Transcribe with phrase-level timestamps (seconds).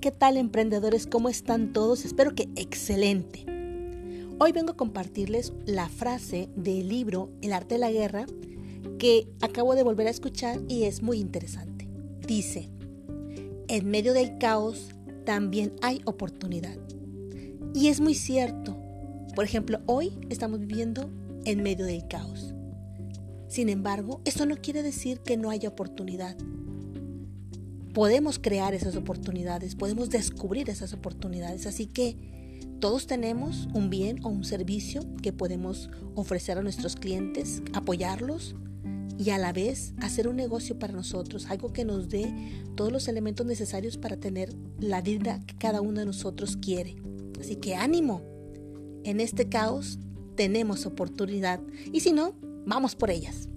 [0.00, 1.08] ¿qué tal emprendedores?
[1.08, 2.04] ¿Cómo están todos?
[2.04, 3.44] Espero que excelente.
[4.38, 8.26] Hoy vengo a compartirles la frase del libro El arte de la guerra
[8.98, 11.88] que acabo de volver a escuchar y es muy interesante.
[12.26, 12.70] Dice,
[13.66, 14.90] en medio del caos
[15.26, 16.78] también hay oportunidad.
[17.74, 18.76] Y es muy cierto.
[19.34, 21.10] Por ejemplo, hoy estamos viviendo
[21.44, 22.54] en medio del caos.
[23.48, 26.36] Sin embargo, eso no quiere decir que no haya oportunidad
[27.92, 31.66] podemos crear esas oportunidades, podemos descubrir esas oportunidades.
[31.66, 32.16] Así que
[32.80, 38.56] todos tenemos un bien o un servicio que podemos ofrecer a nuestros clientes, apoyarlos
[39.18, 42.34] y a la vez hacer un negocio para nosotros, algo que nos dé
[42.74, 46.96] todos los elementos necesarios para tener la vida que cada uno de nosotros quiere.
[47.40, 48.22] Así que ánimo,
[49.04, 49.98] en este caos
[50.34, 51.60] tenemos oportunidad
[51.92, 52.34] y si no,
[52.66, 53.48] vamos por ellas.